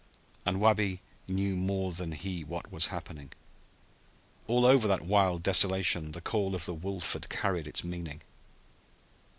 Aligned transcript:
And 0.47 0.59
Wabi 0.59 0.99
knew 1.27 1.55
more 1.55 1.91
than 1.91 2.13
he 2.13 2.43
what 2.43 2.71
was 2.71 2.87
happening. 2.87 3.33
All 4.47 4.65
over 4.65 4.87
that 4.87 5.03
wild 5.03 5.43
desolation 5.43 6.13
the 6.13 6.21
call 6.21 6.55
of 6.55 6.65
the 6.65 6.73
wolf 6.73 7.13
had 7.13 7.29
carried 7.29 7.67
its 7.67 7.83
meaning. 7.83 8.23